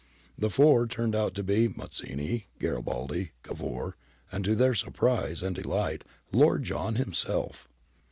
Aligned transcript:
The 0.35 0.49
four 0.49 0.87
turned 0.87 1.13
out 1.15 1.35
to 1.35 1.43
be 1.43 1.67
Mazzini, 1.67 2.47
Garibaldi, 2.59 3.33
Cavour, 3.43 3.97
and, 4.31 4.43
to 4.45 4.55
their 4.55 4.73
surprise 4.73 5.43
and 5.43 5.55
delight. 5.55 6.03
Lord 6.31 6.63
John 6.63 6.95
himself! 6.95 7.67